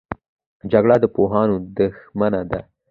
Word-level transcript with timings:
جګړه 0.71 0.95
د 1.03 1.05
پوهانو 1.15 1.55
دښمنه 1.77 2.41
ده 2.49 2.59